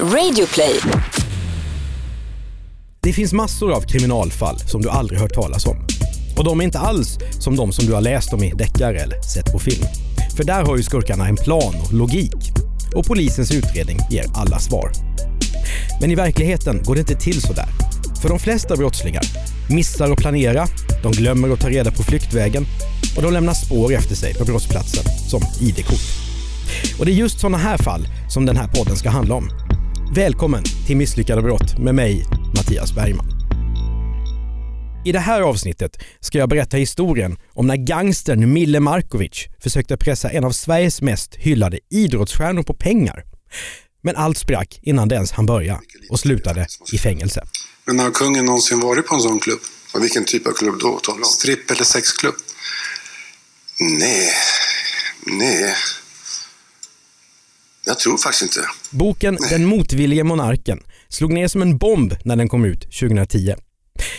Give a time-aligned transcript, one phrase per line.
[0.00, 0.80] Radioplay.
[3.00, 5.76] Det finns massor av kriminalfall som du aldrig hört talas om.
[6.36, 9.20] Och de är inte alls som de som du har läst om i deckare eller
[9.22, 9.84] sett på film.
[10.36, 12.52] För där har ju skurkarna en plan och logik.
[12.94, 14.90] Och polisens utredning ger alla svar.
[16.00, 17.68] Men i verkligheten går det inte till så där.
[18.22, 19.22] För de flesta brottslingar
[19.70, 20.66] missar att planera,
[21.02, 22.66] de glömmer att ta reda på flyktvägen
[23.16, 26.24] och de lämnar spår efter sig på brottsplatsen, som ID-kort.
[26.98, 29.63] Och det är just sådana här fall som den här podden ska handla om.
[30.16, 33.26] Välkommen till Misslyckade brott med mig, Mattias Bergman.
[35.04, 40.30] I det här avsnittet ska jag berätta historien om när gangstern Mille Markovic försökte pressa
[40.30, 43.24] en av Sveriges mest hyllade idrottsstjärnor på pengar.
[44.02, 47.42] Men allt sprack innan det ens han börja och slutade i fängelse.
[47.84, 49.60] Men har kungen någonsin varit på en sån klubb?
[49.94, 51.00] Och vilken typ av klubb då?
[51.24, 52.34] Stripp eller sexklubb?
[53.80, 54.30] Nej,
[55.26, 55.74] nej.
[57.86, 58.68] Jag tror faktiskt inte.
[58.90, 63.54] Boken Den motvillige monarken slog ner som en bomb när den kom ut 2010.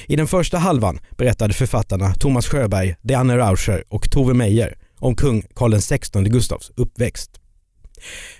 [0.08, 5.44] I den första halvan berättade författarna Thomas Sjöberg, Deanne Rauscher och Tove Meyer om kung
[5.56, 7.32] Karl XVI Gustavs uppväxt.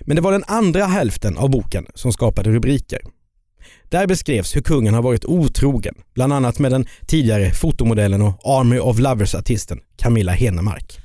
[0.00, 3.00] Men det var den andra hälften av boken som skapade rubriker.
[3.88, 8.78] Där beskrevs hur kungen har varit otrogen, bland annat med den tidigare fotomodellen och Army
[8.78, 10.98] of Lovers-artisten Camilla Henemark.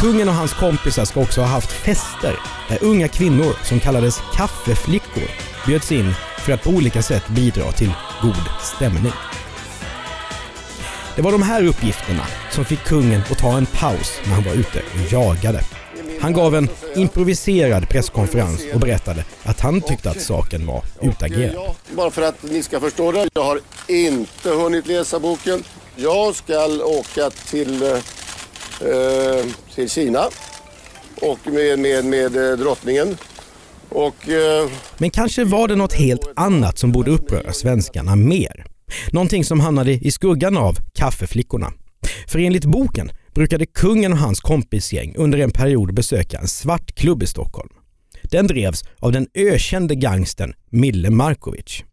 [0.00, 5.30] Kungen och hans kompisar ska också ha haft fester där unga kvinnor som kallades kaffeflickor
[5.66, 9.12] bjöds in för att på olika sätt bidra till god stämning.
[11.16, 14.52] Det var de här uppgifterna som fick kungen att ta en paus när han var
[14.52, 15.60] ute och jagade.
[16.20, 21.74] Han gav en improviserad presskonferens och berättade att han tyckte att saken var utagerad.
[21.90, 25.64] Bara för att ni ska förstå det, jag har inte hunnit läsa boken.
[25.96, 27.98] Jag ska åka till, eh,
[28.80, 30.28] eh, till Kina
[31.20, 33.16] och med, med, med eh, drottningen.
[33.88, 34.70] Och, eh...
[34.98, 38.66] Men kanske var det något helt annat som borde uppröra svenskarna mer.
[39.12, 41.72] Någonting som hamnade i skuggan av kaffeflickorna.
[42.28, 47.22] För enligt boken brukade kungen och hans kompisgäng under en period besöka en svart klubb
[47.22, 47.70] i Stockholm.
[48.22, 51.84] Den drevs av den ökände gangstern Mille Markovic.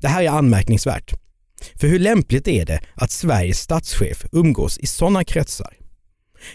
[0.00, 1.12] Det här är anmärkningsvärt.
[1.74, 5.85] För hur lämpligt är det att Sveriges statschef umgås i sådana kretsar?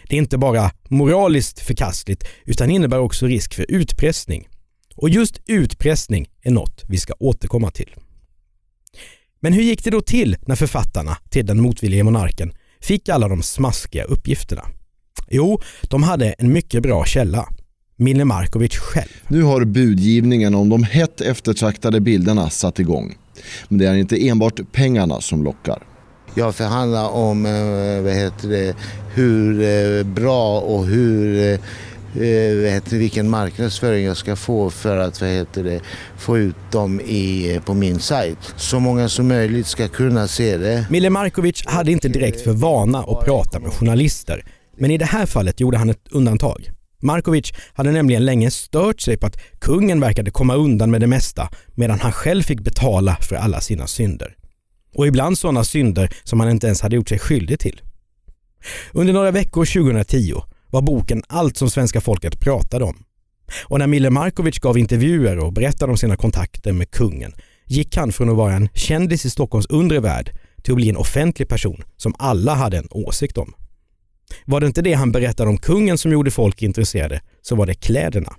[0.10, 4.48] Det är inte bara moraliskt förkastligt utan innebär också risk för utpressning.
[4.96, 7.96] Och just utpressning är något vi ska återkomma till.
[9.40, 13.44] Men hur gick det då till när författarna till Den motvillige monarken fick alla de
[13.44, 14.64] smaskiga uppgifterna?
[15.30, 17.50] Jo, de hade en mycket bra källa.
[17.96, 19.24] Mille Markovic själv.
[19.28, 23.18] Nu har budgivningen om de hett eftertraktade bilderna satt igång.
[23.68, 25.84] Men det är inte enbart pengarna som lockar.
[26.36, 28.76] Jag förhandlar om eh, vad heter det,
[29.14, 31.60] hur eh, bra och hur eh,
[32.14, 35.82] vad heter det, vilken marknadsföring jag ska få för att vad heter det,
[36.18, 38.54] få ut dem i, på min sajt.
[38.56, 40.86] Så många som möjligt ska kunna se det.
[40.90, 44.46] Mille Markovic hade inte direkt för vana att prata med journalister.
[44.78, 46.72] Men i det här fallet gjorde han ett undantag.
[47.02, 51.50] Markovic hade nämligen länge stört sig på att kungen verkade komma undan med det mesta
[51.76, 54.36] medan han själv fick betala för alla sina synder.
[54.94, 57.82] Och ibland sådana synder som han inte ens hade gjort sig skyldig till.
[58.92, 60.34] Under några veckor 2010
[60.70, 63.04] var boken allt som svenska folket pratade om.
[63.66, 67.34] Och när Mille Markovic gav intervjuer och berättade om sina kontakter med kungen
[67.66, 70.32] gick han från att vara en kändis i Stockholms undre värld
[70.64, 73.54] till att bli en offentlig person som alla hade en åsikt om.
[74.46, 77.74] Var det inte det han berättade om kungen som gjorde folk intresserade så var det
[77.74, 78.36] kläderna.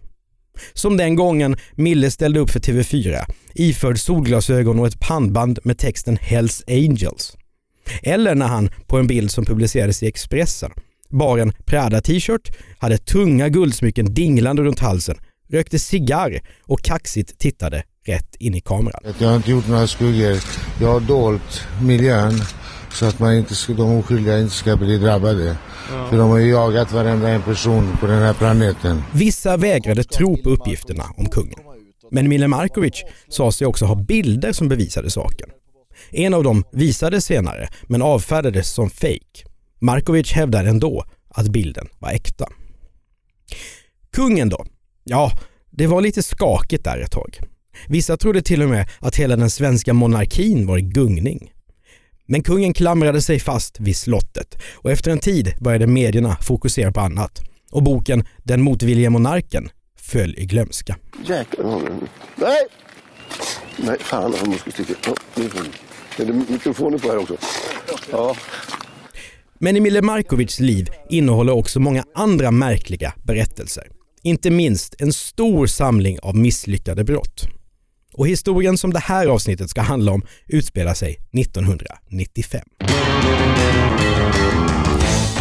[0.75, 3.25] Som den gången Mille ställde upp för TV4
[3.55, 7.37] iförd solglasögon och ett pannband med texten Hells Angels.
[8.03, 10.71] Eller när han på en bild som publicerades i Expressen
[11.11, 15.17] bar en Prada-t-shirt, hade tunga guldsmycken dinglande runt halsen,
[15.51, 19.15] rökte cigarr och kaxigt tittade rätt in i kameran.
[19.19, 20.39] Jag har inte gjort några skuggor.
[20.81, 22.35] Jag har dolt miljön
[22.95, 25.57] så att man inte ska, de oskyldiga inte ska bli drabbade.
[25.91, 26.07] Ja.
[26.11, 29.03] För de har ju jagat varenda en person på den här planeten.
[29.13, 31.59] Vissa vägrade tro på uppgifterna om kungen.
[32.11, 35.49] Men Mille Markovic sa sig också ha bilder som bevisade saken.
[36.11, 39.47] En av dem visades senare men avfärdades som fake.
[39.81, 42.49] Markovic hävdar ändå att bilden var äkta.
[44.13, 44.67] Kungen då?
[45.05, 45.33] Ja,
[45.71, 47.39] det var lite skakigt där ett tag.
[47.89, 51.52] Vissa trodde till och med att hela den svenska monarkin var i gungning.
[52.33, 57.01] Men kungen klamrade sig fast vid slottet och efter en tid började medierna fokusera på
[57.01, 60.97] annat och boken Den motvillige monarken föll i glömska.
[61.27, 61.81] Jäklar.
[62.37, 62.67] Nej!
[63.77, 64.95] Nej, fan jag måste sticka.
[66.19, 67.37] Är det mikrofoner på här också?
[68.11, 68.37] Ja.
[69.59, 73.85] Men Emile Markovics liv innehåller också många andra märkliga berättelser.
[74.23, 77.47] Inte minst en stor samling av misslyckade brott.
[78.15, 82.61] Och historien som det här avsnittet ska handla om utspelar sig 1995.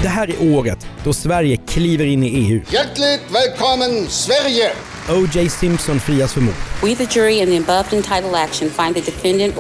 [0.02, 2.62] Det här är året då Sverige kliver in i EU.
[2.72, 4.72] Hjärtligt välkommen Sverige!
[5.10, 5.50] O.J.
[5.50, 6.54] Simpson frias för mord.
[6.84, 9.58] We, the jury, in the above entitled action, find the defendant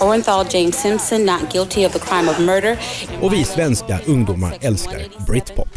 [0.00, 2.78] Orenthal James Simpson not guilty of the crime of murder.
[3.20, 5.68] Och vi svenska ungdomar älskar Britpop.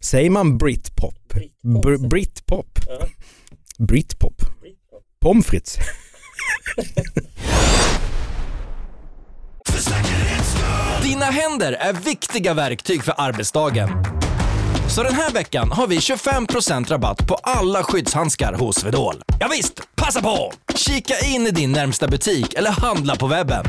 [0.00, 1.34] Säger man Britpop?
[1.64, 2.78] Br- Britpop?
[3.78, 4.55] Britpop?
[5.20, 5.78] Pommes frites?
[11.02, 13.88] Dina händer är viktiga verktyg för arbetsdagen.
[14.88, 19.22] Så den här veckan har vi 25% rabatt på alla skyddshandskar hos Swedol.
[19.40, 20.52] Ja, visst, passa på!
[20.74, 23.64] Kika in i din närmsta butik eller handla på webben.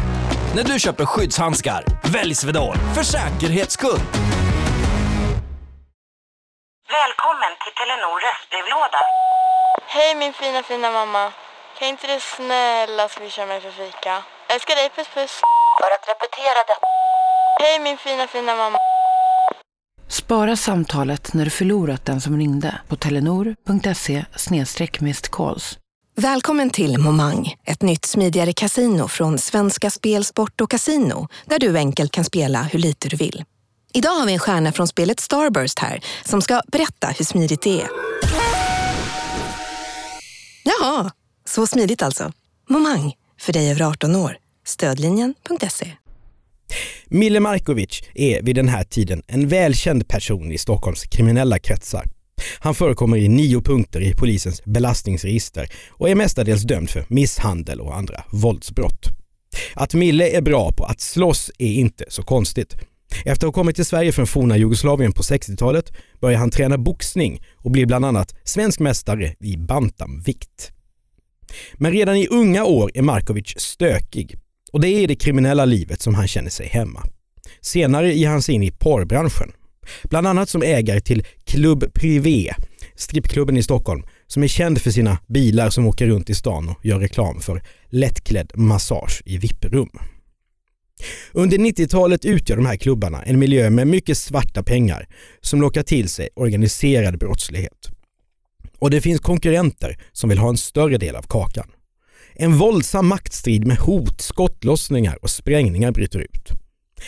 [0.55, 3.99] När du köper skyddshandskar, välj Swedol för säkerhets skull.
[6.99, 9.01] Välkommen till Telenor röstbrevlåda.
[9.85, 11.31] Hej min fina fina mamma.
[11.79, 14.23] Kan inte du snälla swisha mig för fika?
[14.53, 15.41] Älskar dig, puss puss.
[15.79, 16.87] För att repetera detta.
[17.61, 18.77] Hej min fina fina mamma.
[20.09, 24.25] Spara samtalet när du förlorat den som ringde på telenor.se
[25.31, 25.77] calls.
[26.15, 31.77] Välkommen till Momang, ett nytt smidigare kasino från Svenska Spel, Sport och Casino där du
[31.77, 33.43] enkelt kan spela hur lite du vill.
[33.93, 37.81] Idag har vi en stjärna från spelet Starburst här som ska berätta hur smidigt det
[37.81, 37.87] är.
[40.67, 41.11] Jaha,
[41.45, 42.31] så smidigt alltså.
[42.69, 44.37] Momang, för dig över 18 år.
[44.65, 45.91] Stödlinjen.se.
[47.05, 52.03] Mille Markovic är vid den här tiden en välkänd person i Stockholms kriminella kretsar.
[52.59, 57.95] Han förekommer i nio punkter i polisens belastningsregister och är mestadels dömd för misshandel och
[57.95, 59.07] andra våldsbrott.
[59.73, 62.75] Att Mille är bra på att slåss är inte så konstigt.
[63.25, 67.41] Efter att ha kommit till Sverige från forna Jugoslavien på 60-talet börjar han träna boxning
[67.55, 70.71] och blir bland annat svensk mästare i bantamvikt.
[71.73, 74.35] Men redan i unga år är Markovic stökig
[74.71, 77.03] och det är i det kriminella livet som han känner sig hemma.
[77.61, 79.51] Senare ger han sig in i porrbranschen.
[80.03, 82.53] Bland annat som ägare till Club Privé,
[82.95, 86.85] strippklubben i Stockholm, som är känd för sina bilar som åker runt i stan och
[86.85, 89.89] gör reklam för lättklädd massage i VIP-rum.
[91.31, 95.07] Under 90-talet utgör de här klubbarna en miljö med mycket svarta pengar
[95.41, 97.89] som lockar till sig organiserad brottslighet.
[98.79, 101.67] Och det finns konkurrenter som vill ha en större del av kakan.
[102.35, 106.49] En våldsam maktstrid med hot, skottlossningar och sprängningar bryter ut.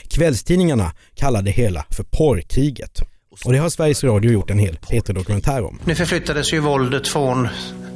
[0.08, 3.02] Kvällstidningarna kallar det hela för porrkriget.
[3.46, 5.80] Och det har Sveriges Radio gjort en hel P3-dokumentär om.
[5.86, 7.48] Nu förflyttades ju våldet från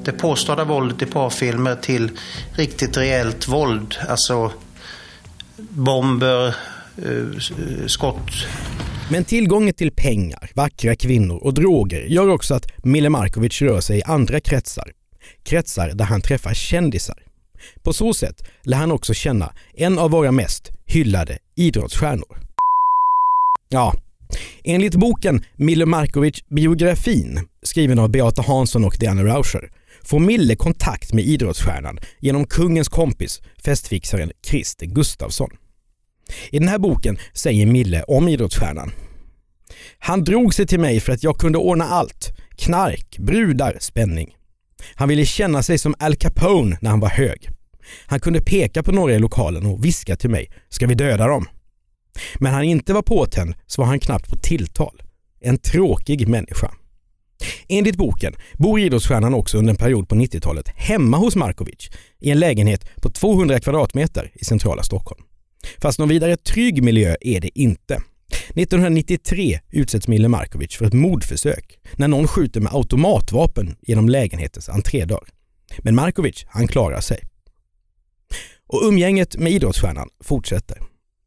[0.04, 2.12] det påstådda våldet i porrfilmer till
[2.56, 3.96] riktigt reellt våld.
[4.10, 4.52] Alltså
[5.58, 8.32] bomber, eh, eh, skott.
[9.12, 14.00] Men tillgången till pengar, vackra kvinnor och droger gör också att Mille Markovic rör sig
[14.00, 14.92] i andra kretsar.
[15.46, 17.18] Kretsar där han träffar kändisar.
[17.84, 22.38] På så sätt lär han också känna en av våra mest hyllade idrottsstjärnor.
[23.70, 23.94] Ja,
[24.64, 29.72] enligt boken Mille Markovic biografin, skriven av Beata Hansson och Diana Rauscher,
[30.04, 35.50] får Mille kontakt med idrottsstjärnan genom kungens kompis, festfixaren Christer Gustafsson.
[36.50, 38.92] I den här boken säger Mille om idrottsstjärnan.
[40.00, 42.34] Han drog sig till mig för att jag kunde ordna allt.
[42.58, 44.36] Knark, brudar, spänning.
[44.96, 47.50] Han ville känna sig som Al Capone när han var hög.
[48.06, 51.46] Han kunde peka på några i lokalen och viska till mig, ska vi döda dem?
[52.40, 55.02] Men han inte var påtänd så var han knappt på tilltal.
[55.42, 56.72] En tråkig människa.
[57.68, 61.90] Enligt boken bor idrottsstjärnan också under en period på 90-talet hemma hos Markovic
[62.20, 65.22] i en lägenhet på 200 kvadratmeter i centrala Stockholm.
[65.82, 68.02] Fast någon vidare trygg miljö är det inte.
[68.56, 75.28] 1993 utsätts Mille Markovic för ett mordförsök när någon skjuter med automatvapen genom lägenhetens entrédörr.
[75.80, 77.20] Men Markovic, han klarar sig.
[78.68, 80.78] Och umgänget med idrottsstjärnan fortsätter.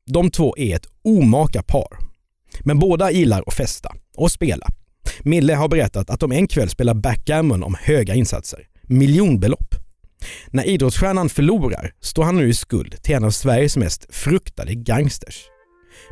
[0.07, 1.99] De två är ett omaka par.
[2.61, 4.67] Men båda gillar att festa och spela.
[5.23, 8.61] Mille har berättat att de en kväll spelar backgammon om höga insatser.
[8.83, 9.75] Miljonbelopp.
[10.51, 15.45] När idrottsstjärnan förlorar står han nu i skuld till en av Sveriges mest fruktade gangsters.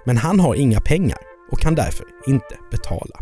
[0.06, 1.18] Men han har inga pengar
[1.50, 3.20] och kan därför inte betala.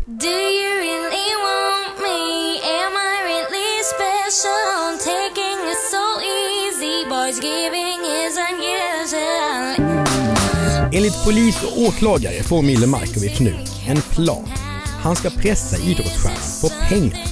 [10.95, 13.55] Enligt polis och åklagare får Mille Markovic nu
[13.87, 14.62] en plan.
[15.03, 17.27] Han ska pressa idrottsstjärnan på pengar.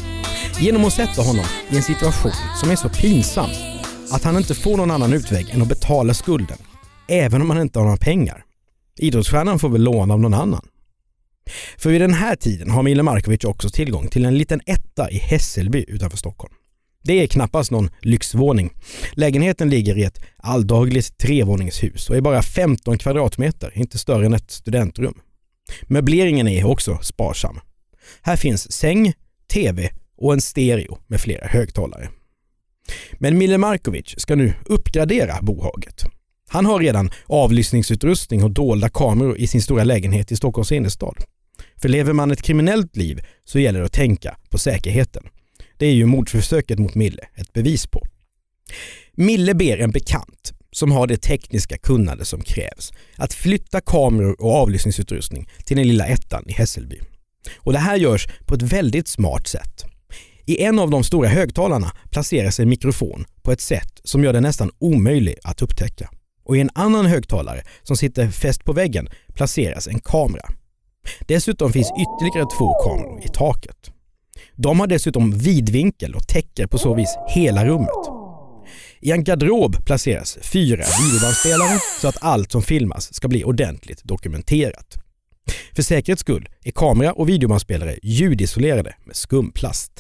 [0.60, 3.50] Genom att sätta honom i en situation som är så pinsam
[4.12, 6.58] att han inte får någon annan utväg än att betala skulden,
[7.08, 8.46] även om han inte har några pengar.
[8.98, 10.68] Idrottsstjärnan får väl låna av någon annan.
[11.78, 15.18] För vid den här tiden har Mille Markovic också tillgång till en liten etta i
[15.18, 16.54] Hässelby utanför Stockholm.
[17.04, 18.74] Det är knappast någon lyxvåning.
[19.12, 24.52] Lägenheten ligger i ett alldagligt trevåningshus och är bara 15 kvadratmeter, inte större än ett
[24.52, 25.14] studentrum.
[25.84, 27.60] Möbleringen är också sparsam.
[28.22, 29.14] Här finns säng,
[29.54, 32.10] tv och en stereo med flera högtalare.
[33.14, 36.04] Men Mille Markovic ska nu uppgradera bohaget.
[36.50, 41.16] Han har redan avlyssningsutrustning och dolda kameror i sin stora lägenhet i Stockholms innerstad.
[41.82, 45.24] För lever man ett kriminellt liv så gäller det att tänka på säkerheten.
[45.78, 48.04] Det är ju mordförsöket mot Mille ett bevis på.
[49.14, 54.56] Mille ber en bekant, som har det tekniska kunnande som krävs, att flytta kameror och
[54.56, 57.00] avlyssningsutrustning till den lilla ettan i Hässelby.
[57.58, 59.86] Och det här görs på ett väldigt smart sätt.
[60.46, 64.44] I en av de stora högtalarna placeras en mikrofon på ett sätt som gör den
[64.44, 66.10] nästan omöjlig att upptäcka.
[66.44, 70.46] Och i en annan högtalare som sitter fäst på väggen placeras en kamera.
[71.28, 73.92] Dessutom finns ytterligare två kameror i taket.
[74.56, 78.11] De har dessutom vidvinkel och täcker på så vis hela rummet.
[79.00, 84.98] I en garderob placeras fyra videobandspelare så att allt som filmas ska bli ordentligt dokumenterat.
[85.76, 89.92] För säkerhets skull är kamera och videobandspelare ljudisolerade med skumplast.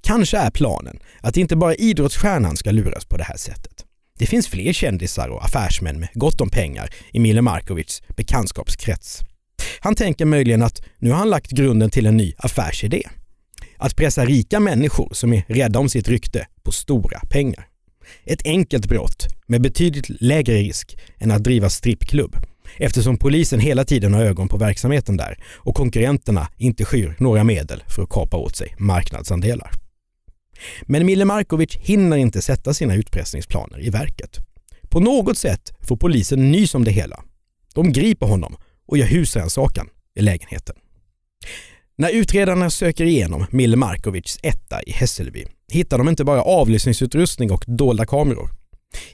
[0.00, 3.84] Kanske är planen att inte bara idrottsstjärnan ska luras på det här sättet.
[4.18, 9.20] Det finns fler kändisar och affärsmän med gott om pengar i Mille Markovics bekantskapskrets.
[9.80, 13.02] Han tänker möjligen att nu har han lagt grunden till en ny affärsidé.
[13.76, 17.66] Att pressa rika människor som är rädda om sitt rykte på stora pengar.
[18.24, 22.36] Ett enkelt brott med betydligt lägre risk än att driva strippklubb
[22.78, 27.82] eftersom polisen hela tiden har ögon på verksamheten där och konkurrenterna inte skyr några medel
[27.86, 29.70] för att kapa åt sig marknadsandelar.
[30.82, 34.38] Men Mille Markovic hinner inte sätta sina utpressningsplaner i verket.
[34.90, 37.24] På något sätt får polisen nys om det hela.
[37.74, 38.56] De griper honom
[38.86, 40.76] och gör husrannsakan i lägenheten.
[41.98, 47.64] När utredarna söker igenom Mille Markovics etta i Hässelby hittar de inte bara avlyssningsutrustning och
[47.66, 48.50] dolda kameror.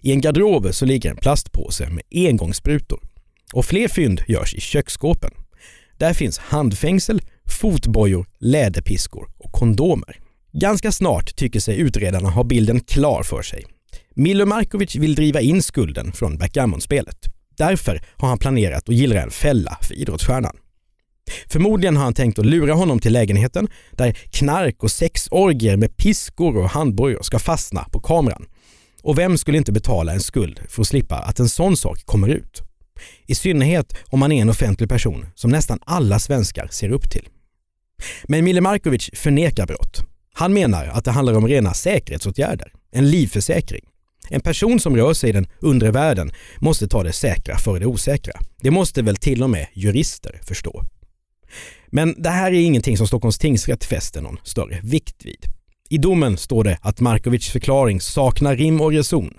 [0.00, 3.00] I en garderob så ligger en plastpåse med engångssprutor.
[3.52, 5.30] Och fler fynd görs i köksskåpen.
[5.98, 7.22] Där finns handfängsel,
[7.60, 10.16] fotbojor, läderpiskor och kondomer.
[10.52, 13.64] Ganska snart tycker sig utredarna ha bilden klar för sig.
[14.14, 17.18] Milo Markovic vill driva in skulden från backgammonspelet.
[17.56, 20.56] Därför har han planerat att gillra en fälla för idrottsstjärnan.
[21.48, 26.56] Förmodligen har han tänkt att lura honom till lägenheten där knark och sexorgier med piskor
[26.56, 28.46] och handbojor ska fastna på kameran.
[29.02, 32.28] Och vem skulle inte betala en skuld för att slippa att en sån sak kommer
[32.28, 32.62] ut?
[33.26, 37.28] I synnerhet om man är en offentlig person som nästan alla svenskar ser upp till.
[38.24, 40.00] Men Mille Markovic förnekar brott.
[40.34, 43.84] Han menar att det handlar om rena säkerhetsåtgärder, en livförsäkring.
[44.28, 47.86] En person som rör sig i den undre världen måste ta det säkra före det
[47.86, 48.40] osäkra.
[48.60, 50.84] Det måste väl till och med jurister förstå.
[51.94, 55.46] Men det här är ingenting som Stockholms tingsrätt fäster någon större vikt vid.
[55.88, 59.34] I domen står det att Markovics förklaring saknar rim och reson.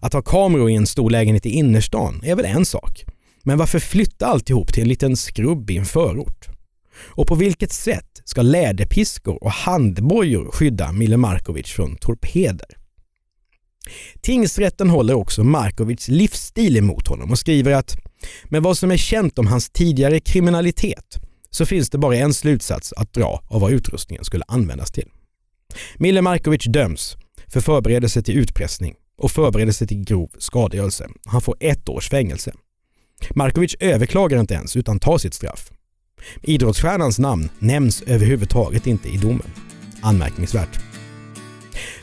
[0.00, 3.04] Att ha kameror i en stor lägenhet i innerstan är väl en sak.
[3.42, 6.46] Men varför flytta alltihop till en liten skrubb i en förort?
[6.96, 12.76] Och på vilket sätt ska läderpiskor och handbojor skydda Mille Markovic från torpeder?
[14.20, 17.96] Tingsrätten håller också Markovics livsstil emot honom och skriver att
[18.44, 21.20] med vad som är känt om hans tidigare kriminalitet
[21.54, 25.08] så finns det bara en slutsats att dra av vad utrustningen skulle användas till.
[25.96, 31.08] Mille Markovic döms för förberedelse till utpressning och förberedelse till grov skadegörelse.
[31.24, 32.52] Han får ett års fängelse.
[33.30, 35.70] Markovic överklagar inte ens utan tar sitt straff.
[36.42, 39.50] Idrottsstjärnans namn nämns överhuvudtaget inte i domen.
[40.00, 40.78] Anmärkningsvärt.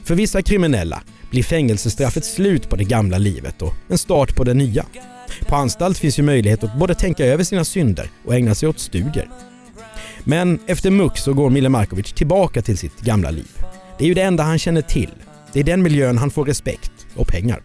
[0.03, 4.53] För vissa kriminella blir fängelsestraffet slut på det gamla livet och en start på det
[4.53, 4.85] nya.
[5.51, 8.79] På anstalt finns ju möjlighet att både tänka över sina synder och ägna sig åt
[8.79, 9.29] studier.
[10.23, 13.47] Men efter muck så går Mille Markovic tillbaka till sitt gamla liv.
[13.97, 15.09] Det är ju det enda han känner till.
[15.53, 17.61] Det är den miljön han får respekt och pengar.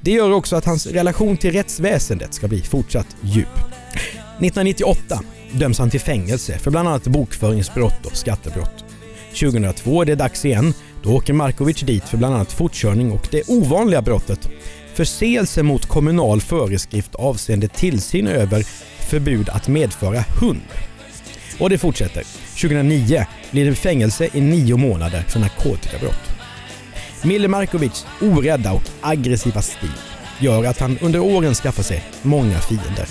[0.00, 3.58] Det gör också att hans relation till rättsväsendet ska bli fortsatt djup.
[4.38, 5.22] 1998
[5.52, 8.84] döms han till fängelse för bland annat bokföringsbrott och skattebrott.
[9.40, 10.74] 2002 är det dags igen.
[11.02, 14.48] Då åker Markovic dit för bland annat fortkörning och det ovanliga brottet
[15.00, 18.62] förseelse mot kommunal föreskrift avseende tillsyn över
[19.10, 20.68] förbud att medföra hund.
[21.58, 22.22] Och det fortsätter.
[22.60, 26.30] 2009 blir det fängelse i nio månader för narkotikabrott.
[27.24, 29.90] Mille Markovics orädda och aggressiva stil
[30.40, 33.06] gör att han under åren skaffar sig många fiender.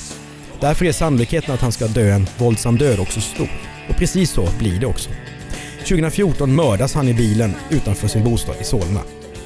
[0.59, 3.49] Därför är sannolikheten att han ska dö en våldsam död också stor.
[3.89, 5.09] Och precis så blir det också.
[5.79, 9.01] 2014 mördas han i bilen utanför sin bostad i Solna.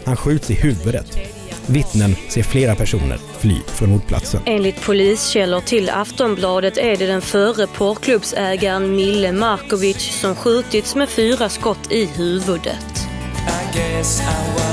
[0.05, 1.17] Han skjuts i huvudet.
[1.67, 4.41] Vittnen ser flera personer fly från mordplatsen.
[4.45, 11.49] Enligt poliskällor till Aftonbladet är det den förre porrklubbsägaren Mille Markovic som skjutits med fyra
[11.49, 13.07] skott i huvudet.
[13.75, 14.72] I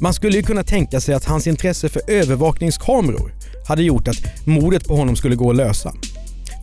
[0.00, 3.34] Man skulle ju kunna tänka sig att hans intresse för övervakningskameror
[3.66, 5.94] hade gjort att mordet på honom skulle gå att lösa.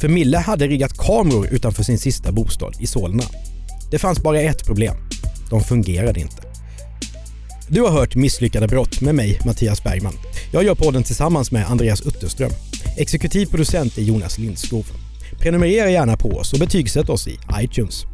[0.01, 3.23] För Mille hade riggat kameror utanför sin sista bostad i Solna.
[3.91, 4.95] Det fanns bara ett problem.
[5.49, 6.43] De fungerade inte.
[7.67, 10.13] Du har hört Misslyckade brott med mig, Mattias Bergman.
[10.51, 12.51] Jag gör podden tillsammans med Andreas Utterström.
[12.97, 14.85] Exekutiv producent är Jonas Lindskov.
[15.39, 18.05] Prenumerera gärna på oss och betygsätt oss i iTunes.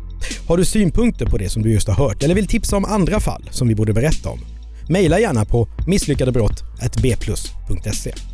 [0.47, 3.19] Har du synpunkter på det som du just har hört eller vill tipsa om andra
[3.19, 4.39] fall som vi borde berätta om?
[4.91, 8.30] Maila gärna på misslyckadebrott.bplus.se.